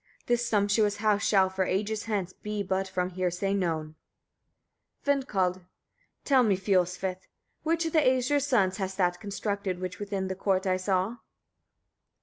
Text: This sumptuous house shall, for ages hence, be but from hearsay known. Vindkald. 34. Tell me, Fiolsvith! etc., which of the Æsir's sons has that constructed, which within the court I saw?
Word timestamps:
This 0.25 0.43
sumptuous 0.43 0.95
house 0.97 1.21
shall, 1.21 1.47
for 1.47 1.63
ages 1.65 2.05
hence, 2.05 2.33
be 2.33 2.63
but 2.63 2.87
from 2.87 3.11
hearsay 3.11 3.53
known. 3.53 3.93
Vindkald. 5.05 5.57
34. 5.57 5.67
Tell 6.25 6.41
me, 6.41 6.57
Fiolsvith! 6.57 7.11
etc., 7.17 7.21
which 7.61 7.85
of 7.85 7.93
the 7.93 7.99
Æsir's 7.99 8.47
sons 8.47 8.77
has 8.77 8.95
that 8.95 9.19
constructed, 9.19 9.79
which 9.79 9.99
within 9.99 10.27
the 10.27 10.33
court 10.33 10.65
I 10.65 10.77
saw? 10.77 11.17